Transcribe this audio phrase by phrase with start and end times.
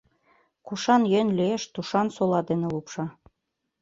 [0.65, 3.05] Кушан йӧн лиеш, тушан сола дене лупша.